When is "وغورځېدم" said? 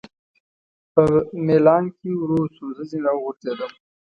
3.15-3.71